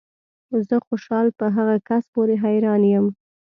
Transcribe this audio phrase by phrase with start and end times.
[0.67, 3.05] زه خوشحال په هغه کس پورې حیران یم